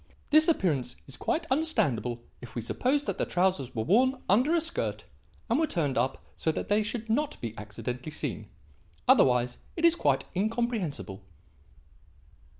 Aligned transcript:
This 0.31 0.47
appearance 0.47 0.95
is 1.05 1.15
quite 1.15 1.45
understandable 1.51 2.23
if 2.41 2.55
we 2.55 2.63
suppose 2.63 3.05
that 3.05 3.19
the 3.19 3.25
trousers 3.27 3.75
were 3.75 3.83
worn 3.83 4.19
under 4.27 4.55
a 4.55 4.59
skirt 4.59 5.03
and 5.47 5.59
were 5.59 5.67
turned 5.67 5.95
up 5.95 6.25
so 6.35 6.51
that 6.53 6.69
they 6.69 6.81
should 6.81 7.07
not 7.07 7.39
be 7.39 7.55
accidentally 7.55 8.09
seen. 8.11 8.49
Otherwise 9.07 9.59
it 9.75 9.85
is 9.85 9.95
quite 9.95 10.25
incomprehensible." 10.35 11.21